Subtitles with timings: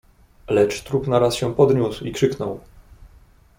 [0.49, 2.59] "Lecz trup naraz się podniósł i krzyknął."